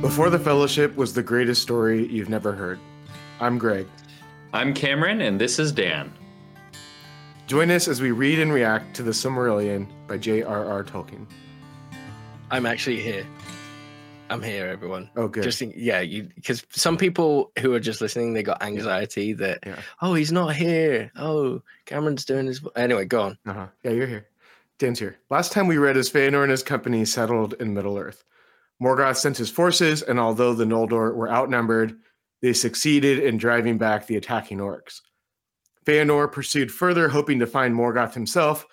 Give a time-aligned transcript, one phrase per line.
[0.00, 2.78] Before the Fellowship was the greatest story you've never heard.
[3.40, 3.86] I'm Greg.
[4.52, 6.12] I'm Cameron, and this is Dan.
[7.48, 10.84] Join us as we read and react to The Silmarillion by J.R.R.
[10.84, 11.26] Tolkien.
[12.50, 13.26] I'm actually here.
[14.30, 15.10] I'm here, everyone.
[15.16, 15.42] Oh, good.
[15.42, 19.60] Just think, yeah, you because some people who are just listening, they got anxiety that
[19.66, 19.80] Yeah.
[20.02, 21.10] oh, he's not here.
[21.16, 22.60] Oh, Cameron's doing his.
[22.76, 23.38] Anyway, go on.
[23.46, 23.66] Uh-huh.
[23.82, 24.26] Yeah, you're here.
[24.78, 25.18] Dan's here.
[25.30, 28.22] Last time we read as Feanor and his company settled in Middle Earth.
[28.82, 31.98] Morgoth sent his forces, and although the Noldor were outnumbered,
[32.42, 35.00] they succeeded in driving back the attacking orcs.
[35.84, 38.66] Feanor pursued further, hoping to find Morgoth himself,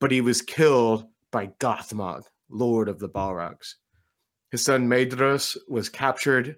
[0.00, 3.74] but he was killed by Gothmog, Lord of the Balrogs.
[4.50, 6.56] His son Maedhros was captured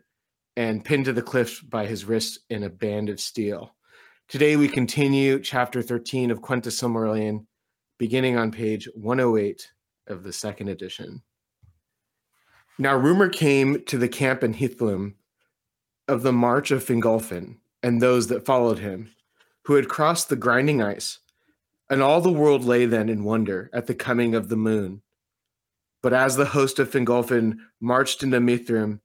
[0.56, 3.74] and pinned to the cliff by his wrist in a band of steel.
[4.28, 7.46] Today we continue chapter 13 of Quenta Silmarillion,
[7.98, 9.66] beginning on page 108
[10.06, 11.23] of the second edition.
[12.80, 15.16] Now rumor came to the camp in Hithlum
[16.08, 19.10] of the march of Fingolfin and those that followed him,
[19.66, 21.18] who had crossed the grinding ice,
[21.90, 25.02] and all the world lay then in wonder at the coming of the moon.
[26.02, 29.00] But as the host of Fingolfin marched into Mithrim,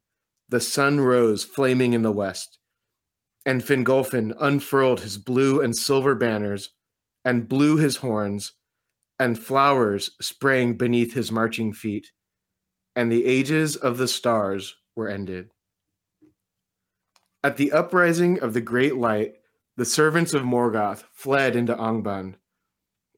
[0.47, 2.59] the sun rose flaming in the west,
[3.45, 6.69] and Fingolfin unfurled his blue and silver banners
[7.25, 8.53] and blew his horns,
[9.19, 12.11] and flowers sprang beneath his marching feet,
[12.95, 15.49] and the ages of the stars were ended.
[17.43, 19.35] At the uprising of the great light,
[19.77, 22.35] the servants of Morgoth fled into Angband,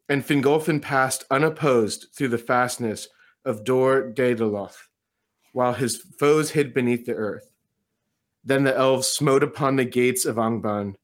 [0.10, 3.08] and Fingolfin passed unopposed through the fastness
[3.46, 4.88] of Dor Daedaloth,
[5.54, 7.52] while his foes hid beneath the earth.
[8.44, 10.96] Then the elves smote upon the gates of Angband,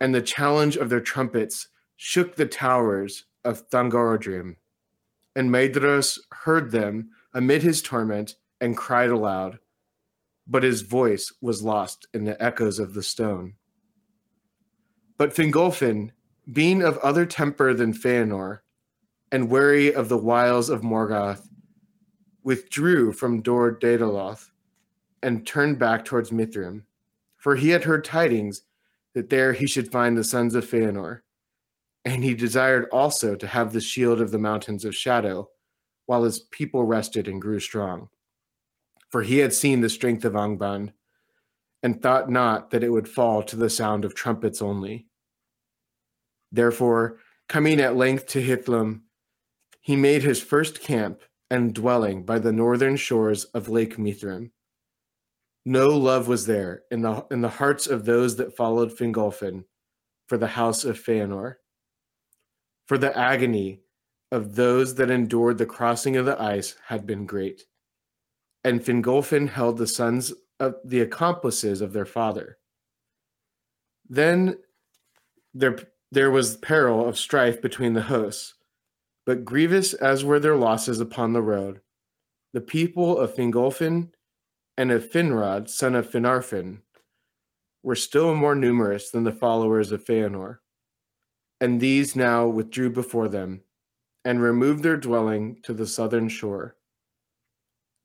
[0.00, 4.56] and the challenge of their trumpets shook the towers of Thangorodrim.
[5.34, 9.58] And Maedhros heard them amid his torment and cried aloud,
[10.46, 13.54] but his voice was lost in the echoes of the stone.
[15.18, 16.10] But Fingolfin,
[16.52, 18.60] being of other temper than Feanor,
[19.32, 21.48] and wary of the wiles of Morgoth,
[22.42, 24.50] withdrew from Dor Daedaloth
[25.22, 26.82] and turned back towards Mithrim,
[27.36, 28.62] for he had heard tidings
[29.14, 31.20] that there he should find the sons of Feanor,
[32.04, 35.48] and he desired also to have the shield of the mountains of shadow,
[36.06, 38.08] while his people rested and grew strong.
[39.10, 40.92] For he had seen the strength of Angband,
[41.82, 45.06] and thought not that it would fall to the sound of trumpets only.
[46.50, 49.02] Therefore, coming at length to Hithlum,
[49.80, 51.20] he made his first camp
[51.50, 54.50] and dwelling by the northern shores of Lake Mithrim.
[55.64, 59.64] No love was there in the in the hearts of those that followed Fingolfin
[60.26, 61.56] for the house of Feanor.
[62.86, 63.83] For the agony
[64.34, 67.62] of those that endured the crossing of the ice had been great.
[68.64, 72.58] And Fingolfin held the sons of the accomplices of their father.
[74.08, 74.58] Then
[75.54, 75.78] there,
[76.10, 78.54] there was peril of strife between the hosts,
[79.24, 81.80] but grievous as were their losses upon the road,
[82.52, 84.10] the people of Fingolfin
[84.76, 86.80] and of Finrod, son of Finarfin,
[87.84, 90.58] were still more numerous than the followers of Feanor.
[91.60, 93.62] And these now withdrew before them,
[94.24, 96.76] and removed their dwelling to the southern shore.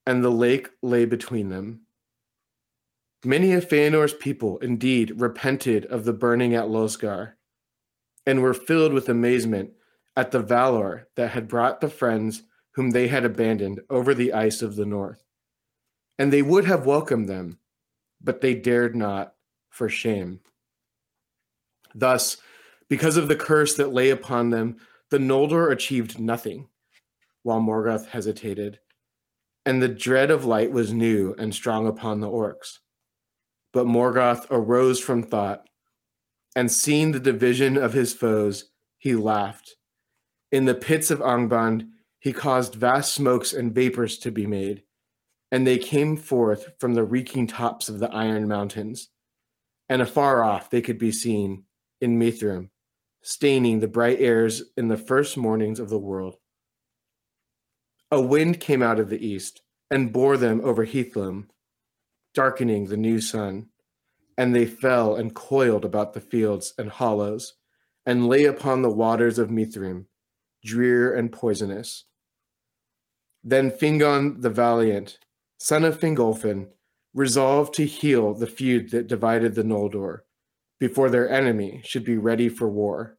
[0.06, 1.82] And the lake lay between them.
[3.24, 7.34] Many of Feanor's people indeed repented of the burning at Losgar,
[8.26, 9.72] and were filled with amazement
[10.16, 14.62] at the valor that had brought the friends whom they had abandoned over the ice
[14.62, 15.24] of the north.
[16.18, 17.60] And they would have welcomed them,
[18.22, 19.34] but they dared not
[19.70, 20.42] for shame.
[21.96, 22.38] Thus,
[22.88, 24.78] because of the curse that lay upon them,
[25.12, 26.68] the Noldor achieved nothing,
[27.44, 28.80] while Morgoth hesitated,
[29.66, 32.80] and the dread of light was new and strong upon the orcs.
[33.74, 35.68] But Morgoth arose from thought,
[36.56, 39.76] and seeing the division of his foes, he laughed.
[40.52, 44.84] In the pits of Angband, he caused vast smokes and vapors to be made,
[45.52, 49.10] and they came forth from the reeking tops of the iron mountains.
[49.88, 51.64] And afar off they could be seen
[52.02, 52.70] in Mithrim,
[53.22, 56.36] staining the bright airs in the first mornings of the world.
[58.12, 59.62] A wind came out of the east
[59.92, 61.48] and bore them over Hithlum,
[62.34, 63.68] darkening the new sun,
[64.38, 67.56] and they fell and coiled about the fields and hollows,
[68.06, 70.06] and lay upon the waters of Mithrim,
[70.64, 72.06] drear and poisonous.
[73.44, 75.20] Then Fingon the valiant,
[75.60, 76.70] son of Fingolfin,
[77.14, 80.20] resolved to heal the feud that divided the Noldor,
[80.80, 83.18] before their enemy should be ready for war.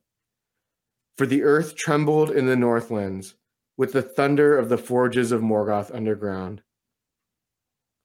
[1.19, 3.35] For the earth trembled in the northlands
[3.77, 6.63] with the thunder of the forges of Morgoth underground.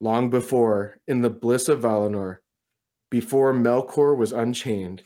[0.01, 2.37] long before, in the bliss of Valinor,
[3.09, 5.03] before Melkor was unchained,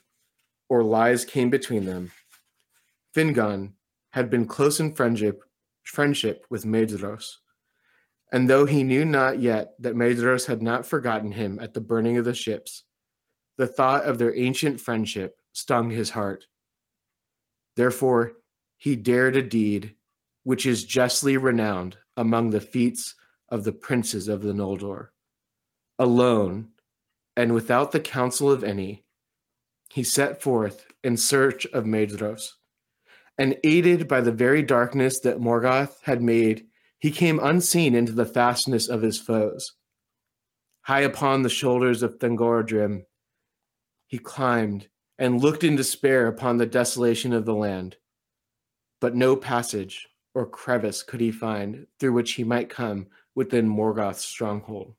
[0.68, 2.12] or lies came between them,
[3.16, 3.74] Fingon
[4.12, 5.44] had been close in friendship,
[5.84, 7.38] friendship with Maedhros.
[8.32, 12.18] And though he knew not yet that Maedhros had not forgotten him at the burning
[12.18, 12.84] of the ships,
[13.60, 16.46] the thought of their ancient friendship stung his heart.
[17.76, 18.38] Therefore,
[18.78, 19.96] he dared a deed
[20.44, 23.16] which is justly renowned among the feats
[23.50, 25.10] of the princes of the Noldor.
[26.00, 26.70] Alone,
[27.36, 29.04] and without the counsel of any,
[29.90, 32.54] he set forth in search of Maedhros,
[33.38, 36.68] and aided by the very darkness that Morgoth had made,
[36.98, 39.74] he came unseen into the fastness of his foes.
[40.84, 43.04] High upon the shoulders of Thangorodrim,
[44.10, 44.90] he climbed
[45.20, 47.96] and looked in despair upon the desolation of the land.
[49.00, 54.26] But no passage or crevice could he find through which he might come within Morgoth's
[54.26, 54.96] stronghold.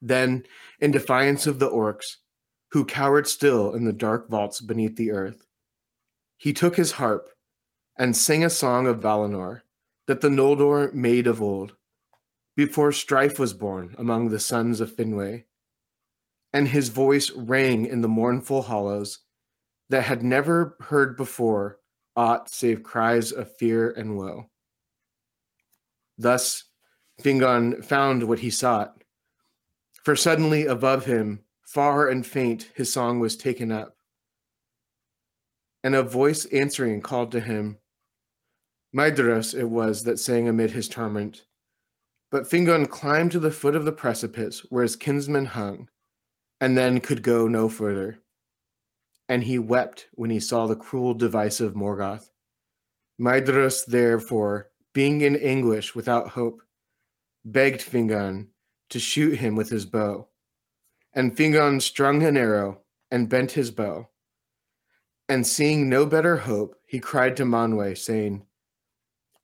[0.00, 0.44] Then,
[0.80, 2.16] in defiance of the orcs,
[2.70, 5.46] who cowered still in the dark vaults beneath the earth,
[6.38, 7.28] he took his harp
[7.98, 9.60] and sang a song of Valinor
[10.06, 11.74] that the Noldor made of old,
[12.56, 15.44] before strife was born among the sons of Finwë.
[16.52, 19.20] And his voice rang in the mournful hollows
[19.88, 21.78] that had never heard before
[22.16, 24.50] aught save cries of fear and woe.
[26.18, 26.64] Thus
[27.22, 29.04] Fingon found what he sought,
[30.04, 33.96] for suddenly above him, far and faint, his song was taken up.
[35.84, 37.78] And a voice answering called to him.
[38.94, 41.46] Maedhros it was that sang amid his torment.
[42.30, 45.88] But Fingon climbed to the foot of the precipice where his kinsman hung,
[46.60, 48.18] and then could go no further.
[49.28, 52.30] And he wept when he saw the cruel device of Morgoth.
[53.20, 56.62] Maedhros, therefore, being in anguish without hope,
[57.44, 58.48] begged Fingon
[58.90, 60.28] to shoot him with his bow.
[61.12, 62.80] And Fingon strung an arrow
[63.10, 64.08] and bent his bow.
[65.28, 68.46] And seeing no better hope, he cried to Manwë, saying,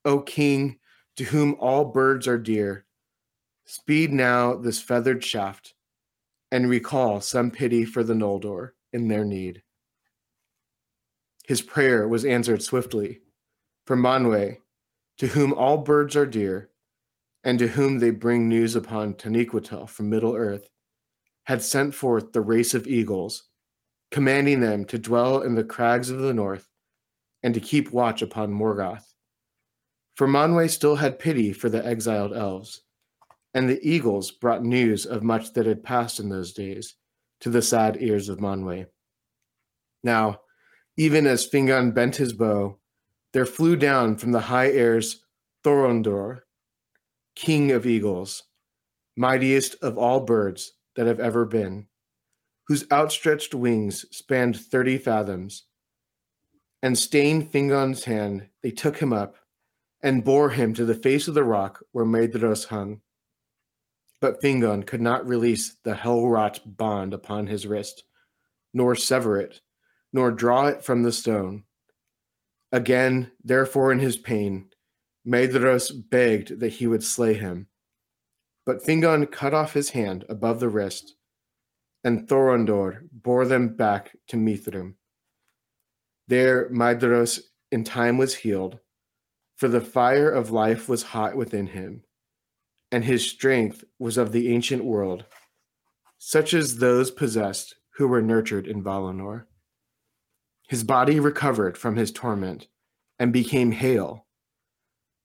[0.03, 0.79] O king,
[1.15, 2.85] to whom all birds are dear,
[3.65, 5.73] speed now this feathered shaft,
[6.51, 9.63] and recall some pity for the Noldor in their need.
[11.45, 13.21] His prayer was answered swiftly,
[13.85, 14.57] for Manwë,
[15.17, 16.69] to whom all birds are dear,
[17.43, 20.69] and to whom they bring news upon Taniquetil from Middle Earth,
[21.45, 23.43] had sent forth the race of eagles,
[24.11, 26.67] commanding them to dwell in the crags of the north
[27.43, 29.13] and to keep watch upon Morgoth.
[30.15, 32.81] For Manwë still had pity for the exiled elves,
[33.53, 36.95] and the eagles brought news of much that had passed in those days
[37.39, 38.87] to the sad ears of Manwë.
[40.03, 40.41] Now,
[40.97, 42.79] even as Fingon bent his bow,
[43.33, 45.23] there flew down from the high airs
[45.63, 46.39] Thorondor,
[47.35, 48.43] king of eagles,
[49.15, 51.87] mightiest of all birds that have ever been,
[52.67, 55.65] whose outstretched wings spanned thirty fathoms.
[56.81, 59.35] And staying Fingon's hand, they took him up
[60.01, 63.01] and bore him to the face of the rock where Maedhros hung.
[64.19, 68.03] But Fingon could not release the hell-wrought bond upon his wrist,
[68.73, 69.61] nor sever it,
[70.11, 71.63] nor draw it from the stone.
[72.71, 74.69] Again, therefore, in his pain,
[75.25, 77.67] Maedhros begged that he would slay him.
[78.65, 81.15] But Fingon cut off his hand above the wrist,
[82.03, 84.95] and Thorondor bore them back to Mithrim.
[86.27, 87.39] There Maedhros
[87.71, 88.79] in time was healed,
[89.55, 92.03] for the fire of life was hot within him,
[92.91, 95.25] and his strength was of the ancient world,
[96.17, 99.45] such as those possessed who were nurtured in Valinor.
[100.67, 102.67] His body recovered from his torment
[103.19, 104.27] and became hale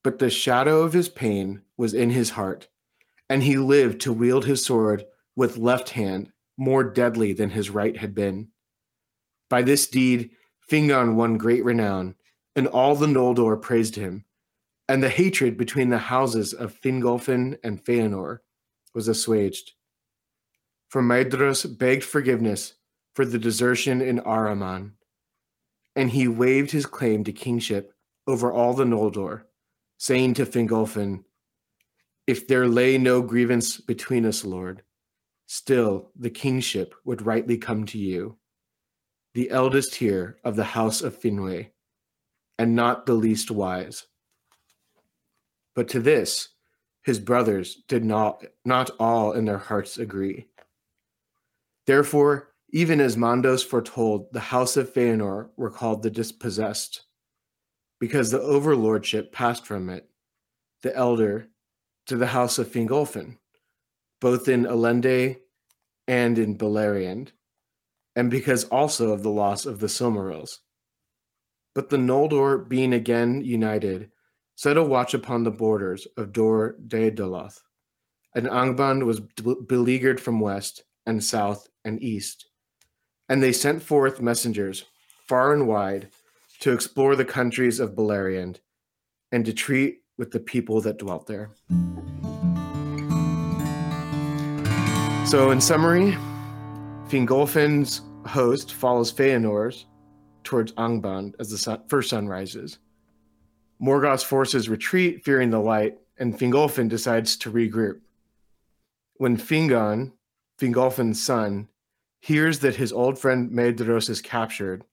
[0.02, 2.68] but the shadow of his pain was in his heart,
[3.28, 5.04] and he lived to wield his sword
[5.36, 8.48] with left hand more deadly than his right had been.
[9.48, 10.30] By this deed,
[10.68, 12.14] Fingon won great renown,
[12.56, 14.24] and all the Noldor praised him,
[14.92, 18.40] and the hatred between the houses of Fingolfin and Feanor
[18.94, 19.72] was assuaged.
[20.90, 22.74] For Maedhros begged forgiveness
[23.14, 24.90] for the desertion in Araman,
[25.96, 27.94] and he waived his claim to kingship
[28.26, 29.44] over all the Noldor
[29.96, 31.24] saying to Fingolfin,
[32.26, 34.82] If there lay no grievance between us, Lord,
[35.46, 38.36] still the kingship would rightly come to you,
[39.32, 41.70] the eldest here of the house of Finwë,
[42.58, 44.04] and not the least wise.
[45.74, 46.48] But to this
[47.02, 50.46] his brothers did not, not all in their hearts agree.
[51.86, 57.02] Therefore, even as Mandos foretold, the house of Feanor were called the dispossessed
[57.98, 60.08] because the overlordship passed from it,
[60.82, 61.48] the elder,
[62.06, 63.38] to the house of Fingolfin,
[64.20, 65.36] both in Elende
[66.08, 67.28] and in Beleriand,
[68.16, 70.58] and because also of the loss of the Silmarils.
[71.74, 74.10] But the Noldor, being again united,
[74.54, 77.60] set a watch upon the borders of Dor Daedaloth,
[78.34, 82.46] and Angband was beleaguered from west and south and east.
[83.28, 84.84] And they sent forth messengers
[85.26, 86.08] far and wide
[86.60, 88.58] to explore the countries of Beleriand
[89.32, 91.50] and to treat with the people that dwelt there.
[95.26, 96.16] So, in summary,
[97.08, 99.86] Fingolfin's host follows Feanor's
[100.44, 102.78] towards Angband as the sun, first sun rises.
[103.82, 108.00] Morgoth's forces retreat, fearing the light, and Fingolfin decides to regroup.
[109.14, 110.12] When Fingon,
[110.60, 111.68] Fingolfin's son,
[112.20, 114.84] hears that his old friend Maedhros is captured,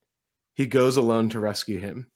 [0.55, 2.08] he goes alone to rescue him.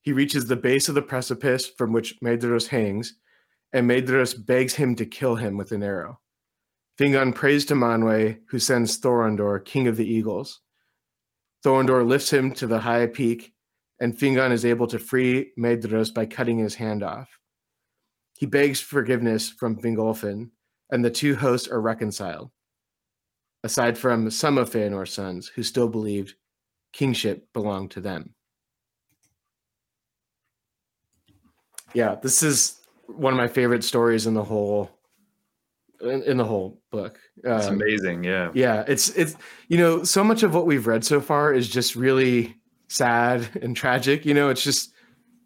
[0.00, 3.14] He reaches the base of the precipice from which Maedhros hangs,
[3.72, 6.20] and Maedhros begs him to kill him with an arrow.
[6.98, 10.60] Fingon prays to Manwe, who sends Thorondor, king of the eagles.
[11.64, 13.54] Thorondor lifts him to the high peak,
[14.00, 17.28] and Fingon is able to free Maedhros by cutting his hand off.
[18.38, 20.50] He begs forgiveness from Fingolfin,
[20.90, 22.50] and the two hosts are reconciled,
[23.62, 26.34] aside from some of Feanor's sons who still believed
[26.92, 28.34] kingship belonged to them.
[31.92, 34.90] Yeah, this is one of my favorite stories in the whole
[36.00, 37.18] in, in the whole book.
[37.44, 38.50] It's um, amazing, yeah.
[38.54, 39.36] Yeah, it's it's
[39.68, 42.59] you know, so much of what we've read so far is just really
[42.90, 44.92] sad and tragic, you know, it's just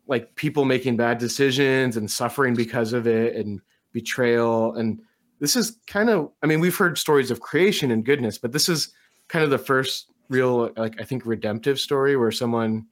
[0.06, 3.60] like people making bad decisions and suffering because of it and
[3.92, 4.74] betrayal.
[4.74, 5.00] And
[5.40, 8.68] this is kind of i mean we've heard stories of creation and goodness but this
[8.68, 8.92] is
[9.28, 12.86] kind of the first real like i think redemptive story where someone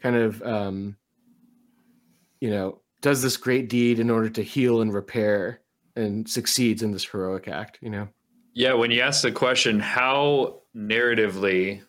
[0.00, 0.96] kind of um
[2.40, 5.60] you know does this great deed in order to heal and repair
[5.94, 8.08] and succeeds in this heroic act you know?
[8.54, 11.82] Yeah when you ask the question how narratively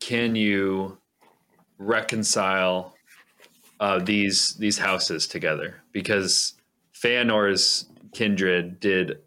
[0.00, 0.98] can you
[1.78, 2.94] reconcile
[3.80, 6.54] uh, these these houses together because
[6.94, 9.18] Feanor's kindred did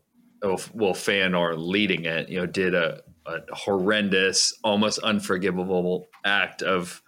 [0.41, 7.01] oh, well Feanor leading it you know did a, a horrendous almost unforgivable act of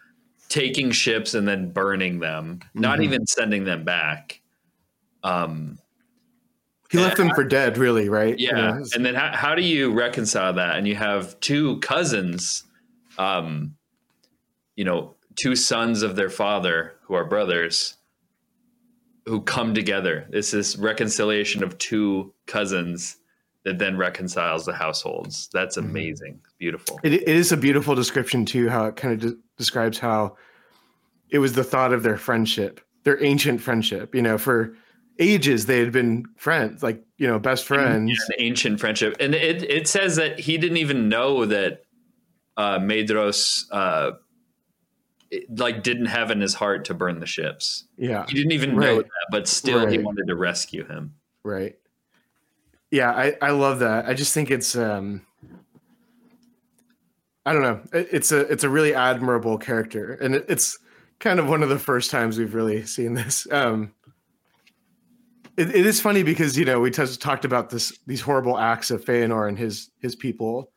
[0.50, 2.82] taking ships and then burning them mm-hmm.
[2.82, 4.42] not even sending them back.
[5.24, 5.80] Um
[6.92, 8.38] he left them for dead really right?
[8.38, 10.76] Yeah know, and then how, how do you reconcile that?
[10.76, 12.64] And you have two cousins
[13.18, 13.76] um
[14.76, 17.98] you know two sons of their father who are brothers
[19.26, 20.28] who come together.
[20.32, 23.18] It's this reconciliation of two cousins
[23.64, 25.50] that then reconciles the households.
[25.54, 25.90] That's mm-hmm.
[25.90, 26.42] amazing.
[26.58, 27.00] Beautiful.
[27.04, 28.70] It, it is a beautiful description too.
[28.70, 30.36] How it kind of de- describes how
[31.30, 34.16] it was the thought of their friendship, their ancient friendship.
[34.16, 34.76] You know, for
[35.20, 38.18] ages they had been friends, like you know, best friends.
[38.40, 41.84] Ancient friendship, and it it says that he didn't even know that
[42.58, 44.12] uh, Maedhros uh,
[45.50, 47.86] like didn't have in his heart to burn the ships.
[47.98, 48.26] Yeah.
[48.28, 48.86] He didn't even right.
[48.86, 49.92] know that, but still right.
[49.92, 51.16] he wanted to rescue him.
[51.44, 51.76] Right.
[52.92, 54.08] Yeah, I, I love that.
[54.08, 55.26] I just think it's um
[57.46, 57.82] I don't know.
[57.94, 60.14] It's a it's a really admirable character.
[60.14, 60.78] And it, it's
[61.20, 63.48] kind of one of the first times we've really seen this.
[63.52, 63.94] Um
[65.58, 68.90] it, it is funny because you know we t- talked about this these horrible acts
[68.90, 70.72] of Feanor and his his people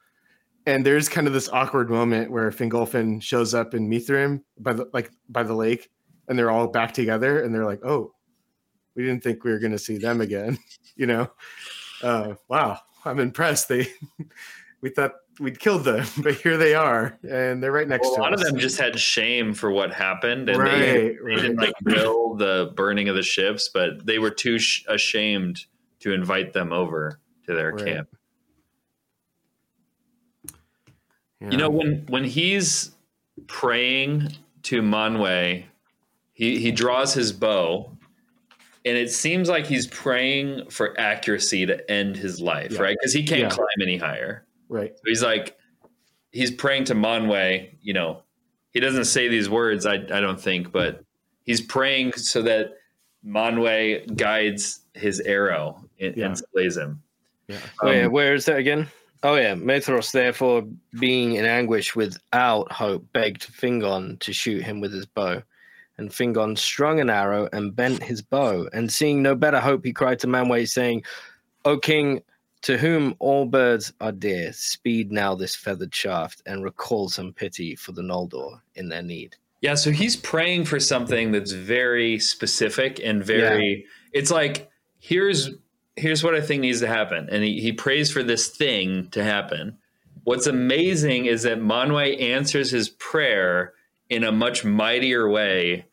[0.67, 4.89] and there's kind of this awkward moment where Fingolfin shows up in Mithrim by the
[4.93, 5.91] like by the lake,
[6.29, 8.13] and they're all back together, and they're like, "Oh,
[8.95, 10.59] we didn't think we were going to see them again."
[10.97, 11.31] you know,
[12.03, 13.69] uh, wow, I'm impressed.
[13.69, 13.89] They
[14.81, 18.23] we thought we'd killed them, but here they are, and they're right next well, to
[18.23, 18.27] us.
[18.27, 18.41] A lot us.
[18.41, 21.37] of them just had shame for what happened, and right, they, right.
[21.37, 25.67] didn't like will the burning of the ships, but they were too sh- ashamed
[26.01, 27.85] to invite them over to their right.
[27.85, 28.09] camp.
[31.43, 31.51] Yeah.
[31.51, 32.93] You know, when when he's
[33.49, 34.33] praying
[34.65, 35.65] to Manwe,
[36.33, 37.91] he he draws his bow,
[38.85, 42.81] and it seems like he's praying for accuracy to end his life, yeah.
[42.81, 42.97] right?
[42.99, 43.51] Because he can't yeah.
[43.51, 44.47] climb any higher.
[44.69, 44.97] Right.
[44.97, 45.59] So he's like,
[46.31, 47.71] he's praying to Manwe.
[47.83, 48.23] You know,
[48.73, 51.05] he doesn't say these words, I I don't think, but
[51.45, 52.75] he's praying so that
[53.27, 57.03] Manwe guides his arrow and, and slays him.
[57.49, 57.59] Yeah.
[57.83, 58.87] Um, yeah, where is that again?
[59.25, 60.65] Oh yeah, Maedhros, therefore,
[60.99, 65.43] being in anguish without hope, begged Fingon to shoot him with his bow.
[65.99, 68.69] And Fingon strung an arrow and bent his bow.
[68.73, 71.05] And seeing no better hope, he cried to Manwe, saying,
[71.65, 72.23] O king,
[72.63, 77.77] to whom all birds are dear, speed now this feathered shaft and recall some pity
[77.77, 79.37] for the Noldor in their need.
[79.61, 83.87] Yeah, so he's praying for something that's very specific and very.
[84.13, 84.21] Yeah.
[84.21, 85.51] It's like here's
[85.97, 87.29] here's what I think needs to happen.
[87.31, 89.79] And he, he prays for this thing to happen.
[90.25, 93.75] What's amazing is that Manwe answers his prayer
[94.09, 95.87] in a much mightier way.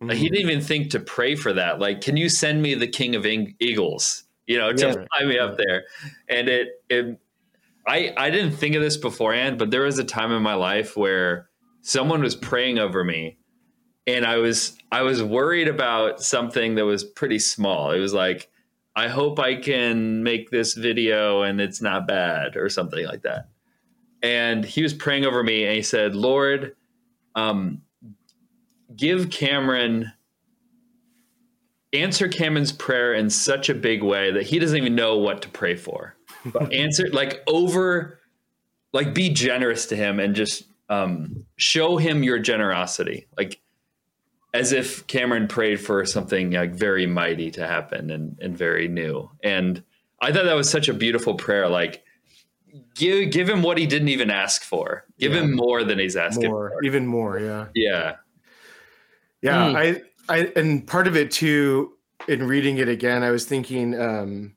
[0.00, 0.34] Like, he mm-hmm.
[0.34, 1.80] didn't even think to pray for that.
[1.80, 4.24] Like, can you send me the king of Ing- eagles?
[4.46, 4.92] You know, to Yeah.
[4.92, 5.84] fly me up there.
[6.28, 7.18] And it, it,
[7.86, 10.96] I, I didn't think of this beforehand, but there was a time in my life
[10.96, 11.48] where
[11.82, 13.38] someone was praying over me
[14.06, 17.90] and I was I was worried about something that was pretty small.
[17.90, 18.50] It was like,
[18.96, 23.48] I hope I can make this video and it's not bad or something like that.
[24.22, 26.76] And he was praying over me and he said, Lord,
[27.34, 27.82] um,
[28.96, 30.12] give Cameron
[31.92, 35.48] answer Cameron's prayer in such a big way that he doesn't even know what to
[35.48, 36.16] pray for.
[36.44, 38.18] But answer like over
[38.92, 43.26] like be generous to him and just um, show him your generosity.
[43.36, 43.60] Like
[44.54, 49.28] as if Cameron prayed for something like very mighty to happen and, and very new.
[49.42, 49.82] And
[50.22, 51.68] I thought that was such a beautiful prayer.
[51.68, 52.04] Like
[52.94, 55.04] give give him what he didn't even ask for.
[55.18, 55.40] Give Yeah.
[55.40, 56.84] him more than he's asking more, for.
[56.84, 57.38] even more.
[57.38, 57.66] Yeah.
[57.74, 58.14] Yeah.
[59.42, 59.76] Yeah, Mm.
[59.76, 61.92] I, I, and part of it too,
[62.28, 64.56] in reading it again, I was thinking um,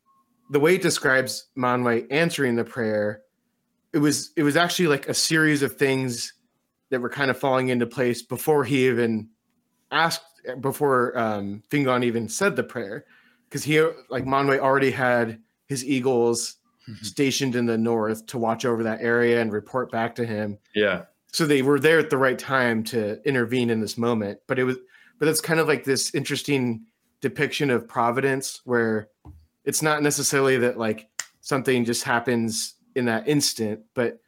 [0.52, 3.22] the way it describes Manwe answering the prayer,
[3.92, 6.34] it was it was actually like a series of things
[6.92, 9.28] that were kind of falling into place before he even
[9.92, 10.22] asked,
[10.62, 13.06] before um, Fingon even said the prayer,
[13.50, 13.80] because he
[14.10, 16.56] like Manwe already had his eagles
[17.02, 21.02] stationed in the north to watch over that area and report back to him Yeah.
[21.34, 24.64] so they were there at the right time to intervene in this moment but it
[24.64, 24.78] was
[25.20, 26.86] but it's kind of like this interesting
[27.20, 29.10] depiction of providence where
[29.66, 31.10] it's not necessarily that like
[31.42, 34.22] something just happens in that instant but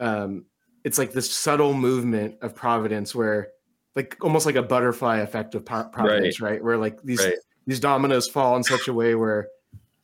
[0.00, 0.46] um
[0.84, 3.48] it's like this subtle movement of providence where
[3.98, 7.34] like almost like a butterfly effect of providence right, where like these Right.
[7.66, 9.48] these dominoes fall in such a way where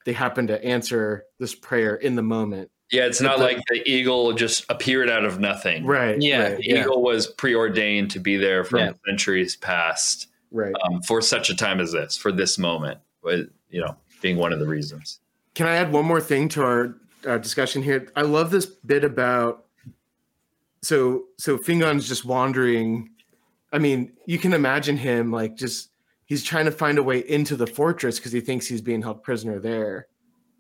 [0.04, 3.88] they happen to answer this prayer in the moment Yeah, it's not the- like the
[3.88, 5.86] eagle just appeared out of nothing.
[5.86, 6.42] right Yeah.
[6.42, 8.92] right, The eagle was preordained to be there from Yeah.
[9.06, 10.74] centuries past right.
[10.84, 14.52] um, for such a time as this, for this moment, with you know, being one
[14.52, 15.20] of the reasons.
[15.54, 16.94] Can I add one more thing to our
[17.26, 18.08] uh, discussion here?
[18.16, 19.64] I love this bit about
[20.82, 23.10] so so Fingon's just wandering.
[23.74, 25.90] I mean, you can imagine him like just
[26.26, 29.22] he's trying to find a way into the fortress because he thinks he's being held
[29.22, 30.06] prisoner there.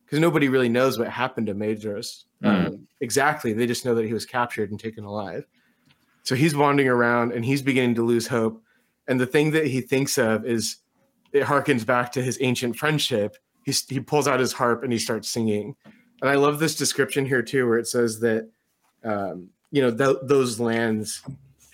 [0.04, 2.66] Because nobody really knows what happened to Maedhros Mm.
[2.66, 3.52] um, exactly.
[3.52, 5.46] They just know that he was captured and taken alive.
[6.24, 8.62] So he's wandering around and he's beginning to lose hope.
[9.08, 10.76] And the thing that he thinks of is
[11.32, 13.36] it harkens back to his ancient friendship.
[13.64, 15.74] He's, he pulls out his harp and he starts singing.
[16.20, 18.50] And I love this description here too, where it says that,
[19.02, 21.22] um, you know, th- those lands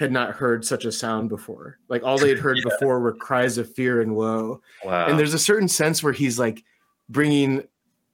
[0.00, 1.78] had not heard such a sound before.
[1.88, 4.62] Like all they had heard before were cries of fear and woe.
[4.82, 5.06] Wow.
[5.06, 6.64] And there's a certain sense where he's like
[7.10, 7.64] bringing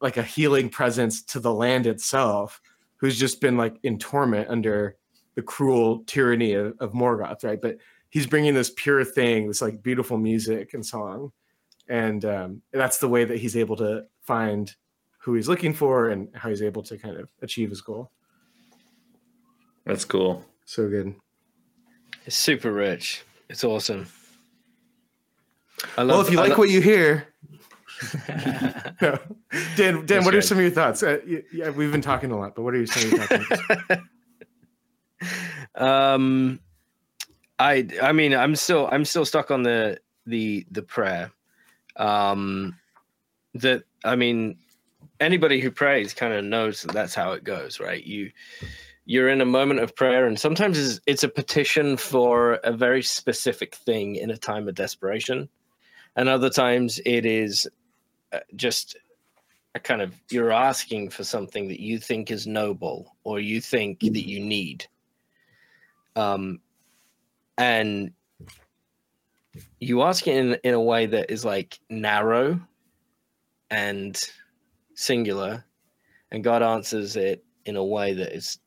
[0.00, 2.60] like a healing presence to the land itself,
[2.96, 4.96] who's just been like in torment under
[5.36, 7.62] the cruel tyranny of, of Morgoth, right?
[7.62, 7.78] But
[8.10, 11.30] he's bringing this pure thing, this like beautiful music and song,
[11.88, 14.74] and um, that's the way that he's able to find
[15.18, 18.10] who he's looking for and how he's able to kind of achieve his goal.
[19.84, 20.44] That's cool.
[20.64, 21.14] So good.
[22.26, 23.22] It's super rich.
[23.48, 24.06] It's awesome.
[25.96, 27.28] I love, Well, if you like what you hear,
[28.00, 28.20] what
[28.98, 29.20] Dan,
[29.76, 31.02] Dan, That's what are some of your thoughts?
[31.02, 31.18] Uh,
[31.52, 34.02] yeah, we've been talking a lot, but what are some of your thoughts?
[35.76, 36.60] um
[37.58, 41.30] i i mean i'm still i'm still stuck on the the the prayer
[41.96, 42.76] um
[43.54, 44.58] that i mean
[45.20, 48.30] anybody who prays kind of knows that that's how it goes right you
[49.06, 53.02] you're in a moment of prayer and sometimes it's, it's a petition for a very
[53.02, 55.48] specific thing in a time of desperation.
[56.16, 57.68] And other times it is
[58.32, 58.96] uh, just
[59.76, 64.00] a kind of you're asking for something that you think is noble or you think
[64.00, 64.86] that you need.
[66.16, 66.60] Um
[67.56, 68.10] and
[69.78, 72.60] you ask it in in a way that is like narrow
[73.70, 74.20] and
[74.94, 75.64] singular
[76.30, 78.58] and god answers it in a way that is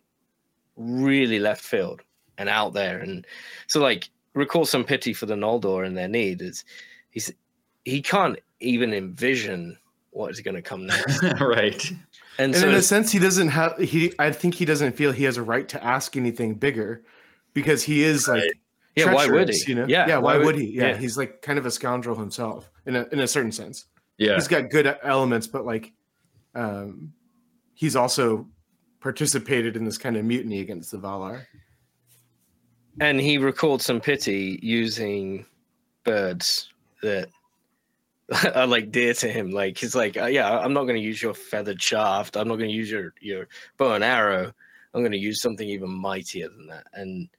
[0.79, 2.01] really left field
[2.37, 3.27] and out there and
[3.67, 6.63] so like recall some pity for the noldor and their need is
[7.11, 7.31] he's
[7.85, 9.77] he can't even envision
[10.11, 11.91] what is going to come next right.
[12.37, 14.13] and, and so in a sense, he doesn't have he.
[14.17, 17.03] I think he doesn't feel he has a right to ask anything bigger
[17.53, 18.51] because he is like Right.
[18.95, 19.85] yeah why would he You know?
[19.87, 20.17] yeah yeah.
[20.17, 20.71] Why, would he?
[20.71, 23.85] Yeah, he's like kind of a scoundrel himself in a in a certain sense.
[24.17, 24.35] Yeah.
[24.35, 25.93] He's got good elements, but like,
[26.55, 27.13] um,
[27.73, 28.47] he's also
[28.99, 31.45] participated in this kind of mutiny against the Valar.
[32.99, 35.45] and he recalled some pity using
[36.03, 36.69] birds
[37.01, 37.29] that
[38.55, 39.51] are like dear to him.
[39.51, 42.37] Like he's like, uh, yeah, I'm not going to use your feathered shaft.
[42.37, 44.51] I'm not going to use your your bow and arrow.
[44.93, 47.29] I'm going to use something even mightier than that, and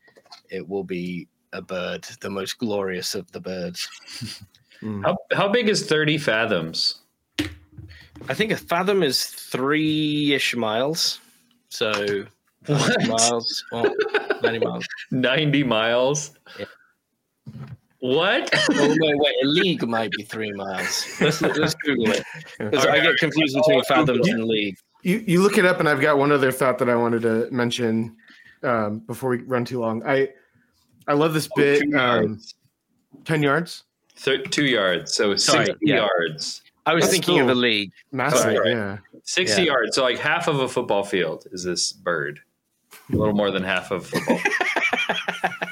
[0.51, 3.89] it will be a bird, the most glorious of the birds.
[4.83, 5.05] Mm.
[5.05, 7.01] How, how big is 30 fathoms?
[8.29, 11.21] I think a fathom is three ish miles.
[11.71, 12.25] So
[12.69, 13.95] 90 miles, well,
[14.43, 14.87] 90 miles.
[15.11, 16.33] 90 miles?
[16.59, 16.65] Yeah.
[18.01, 18.51] What?
[18.73, 21.05] Oh, wait, wait, a league might be three miles.
[21.21, 22.23] Let's, let's Google it.
[22.59, 24.77] 'Cause I get confused between fathoms and league.
[25.03, 27.49] You you look it up, and I've got one other thought that I wanted to
[27.51, 28.17] mention
[28.63, 30.03] um, before we run too long.
[30.07, 30.29] I
[31.09, 31.81] I love this bit.
[31.83, 32.55] Two Um, yards.
[33.25, 33.85] Ten yards,
[34.17, 35.13] Thir- two yards.
[35.15, 36.07] So Sorry, 60 yeah.
[36.07, 36.63] yards.
[36.87, 37.93] I was That's thinking of a league.
[38.13, 38.41] massive.
[38.41, 38.71] Sorry.
[38.73, 38.99] Yeah.
[39.25, 39.67] 60 Yeah.
[39.67, 39.95] yards.
[39.97, 42.41] So like half of a football field is this bird.
[43.13, 44.41] A little more than half of football.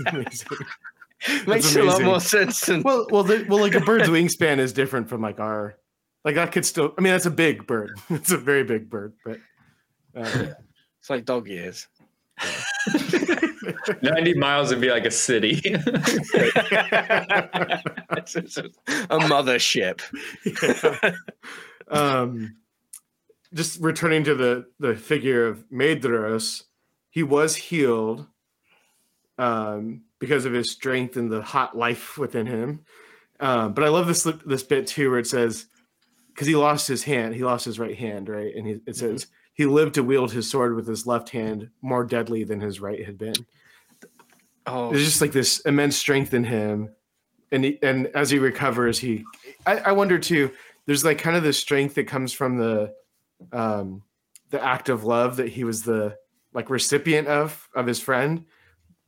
[0.07, 0.49] Amazing.
[1.47, 4.73] Makes a lot more sense than well, well, the, well, like a bird's wingspan is
[4.73, 5.77] different from like our,
[6.25, 6.94] like that could still.
[6.97, 7.99] I mean, that's a big bird.
[8.11, 9.38] It's a very big bird, but.
[10.14, 10.53] Uh,
[11.01, 11.87] it's like dog years.
[14.02, 15.61] 90 miles would be like a city.
[19.11, 20.00] A mothership.
[21.88, 22.57] um,
[23.54, 26.64] just returning to the the figure of Maedhros,
[27.11, 28.26] he was healed
[29.38, 32.81] um, because of his strength and the hot life within him.
[33.40, 35.66] Um, but I love this this bit too, where it says
[36.28, 39.26] because he lost his hand, he lost his right hand, right, and he, it says
[39.54, 43.04] he lived to wield his sword with his left hand more deadly than his right
[43.04, 43.35] had been.
[44.70, 46.90] Oh, There's just like this immense strength in him,
[47.50, 49.24] and he, and as he recovers, he.
[49.66, 50.50] I, I wonder too.
[50.87, 52.94] There's like kind of the strength that comes from the,
[53.52, 54.02] um,
[54.50, 56.16] the act of love that he was the
[56.52, 58.44] like recipient of of his friend,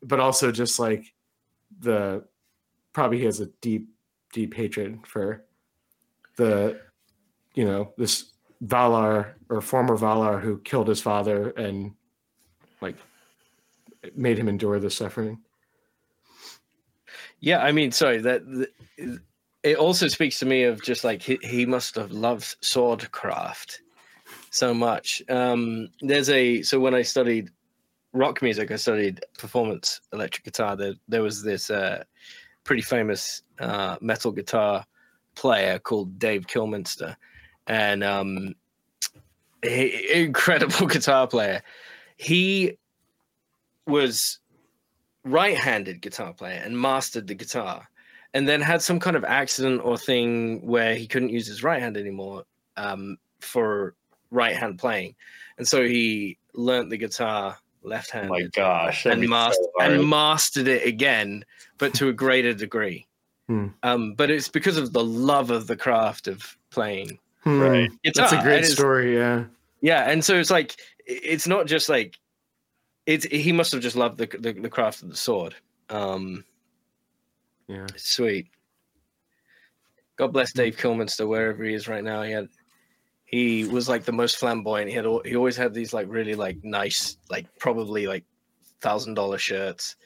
[0.02, 1.12] but also just like
[1.78, 2.24] the
[2.92, 3.88] probably he has a deep
[4.32, 5.44] deep hatred for
[6.36, 6.80] the
[7.54, 8.32] you know this
[8.64, 11.92] Valar or former Valar who killed his father and
[12.80, 12.96] like
[14.14, 15.38] made him endure the suffering.
[17.40, 19.18] Yeah, I mean, sorry that th-
[19.62, 23.78] it also speaks to me of just like he, he must have loved swordcraft
[24.50, 25.22] so much.
[25.28, 27.50] Um, there's a so when I studied
[28.12, 30.76] rock music, I studied performance electric guitar.
[30.76, 32.04] There there was this uh,
[32.64, 34.84] pretty famous uh, metal guitar
[35.34, 37.16] player called Dave Kilminster,
[37.66, 38.54] and um,
[39.62, 41.62] he, incredible guitar player.
[42.16, 42.76] He
[43.86, 44.38] was
[45.24, 47.86] right-handed guitar player and mastered the guitar
[48.32, 51.80] and then had some kind of accident or thing where he couldn't use his right
[51.80, 52.44] hand anymore
[52.76, 53.94] um, for
[54.30, 55.14] right hand playing
[55.58, 59.06] and so he learnt the guitar left oh my gosh.
[59.06, 61.44] and, be so and mastered it again
[61.78, 63.06] but to a greater degree
[63.48, 63.66] Hmm.
[63.82, 67.60] um, but it's because of the love of the craft of playing Hmm.
[67.60, 67.90] Right.
[68.04, 68.28] guitar.
[68.30, 69.16] That's a great story.
[69.16, 69.44] Yeah.
[69.80, 72.18] yeah, and so it's like it's not just like
[73.10, 75.54] it's he must have just loved the the, the craft of the sword.
[75.88, 76.44] Um,
[77.66, 77.86] Yeah.
[77.96, 78.46] sweet.
[80.16, 82.22] God bless Dave Kilminster wherever he is right now.
[82.22, 82.48] He had
[83.24, 84.90] he was like the most flamboyant.
[84.90, 88.24] He had he always had these like really like nice like probably like
[88.80, 89.96] thousand dollar shirts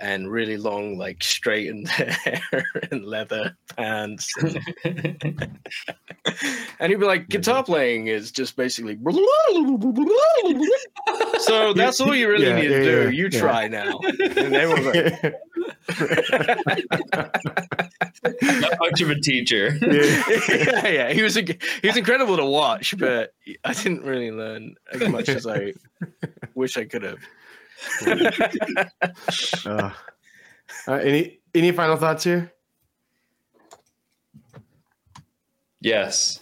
[0.00, 4.58] and really long like straightened hair and leather pants and
[6.80, 8.98] and he'd be like, guitar playing is just basically.
[11.38, 13.02] so that's all you really Yeah, need to yeah, do.
[13.04, 13.98] yeah, you try now.
[13.98, 15.34] And they were like,
[18.42, 19.76] Not much of a teacher.
[19.80, 21.12] yeah, yeah.
[21.12, 23.32] He was a, he was incredible to watch, but
[23.64, 25.74] I didn't really learn as much as I
[26.54, 27.18] wish I could have.
[30.86, 32.52] Uh, any any final thoughts here?
[35.80, 36.40] yes.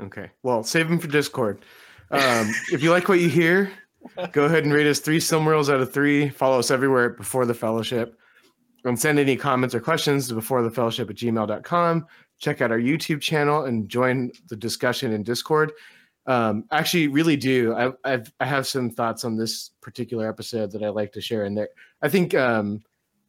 [0.00, 0.30] Okay.
[0.42, 1.64] Well, save them for Discord.
[2.10, 3.70] Um, if you like what you hear,
[4.32, 6.28] go ahead and rate us three Silmarils out of three.
[6.28, 8.18] Follow us everywhere at before the fellowship.
[8.84, 12.06] And send any comments or questions to before the fellowship at gmail.com.
[12.38, 15.72] Check out our YouTube channel and join the discussion in Discord.
[16.26, 17.74] Um, actually, really do.
[17.74, 21.44] I, I've, I have some thoughts on this particular episode that I like to share
[21.44, 21.68] in there.
[22.00, 22.82] I think um,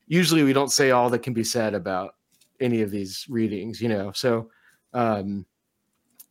[0.07, 2.15] usually we don't say all that can be said about
[2.59, 4.11] any of these readings, you know.
[4.11, 4.49] So
[4.93, 5.45] um,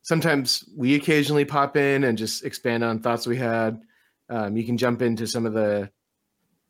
[0.01, 3.81] sometimes we occasionally pop in and just expand on thoughts we had.
[4.29, 5.89] Um, you can jump into some of the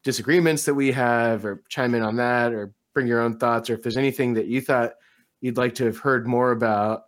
[0.04, 3.74] disagreements that we have or chime in on that or bring your own thoughts or
[3.74, 4.94] if there's anything that you thought
[5.42, 7.04] you'd like to have heard more about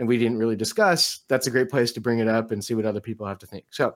[0.00, 2.74] and we didn't really discuss that's a great place to bring it up and see
[2.74, 3.94] what other people have to think so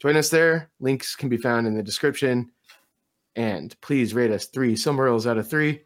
[0.00, 2.50] join us there links can be found in the description
[3.36, 5.82] and please rate us three Silmarils out of three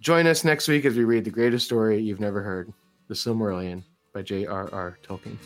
[0.00, 2.72] join us next week as we read the greatest story you've never heard
[3.08, 4.98] The Silmarillion by J.R.R.
[5.02, 5.36] Tolkien.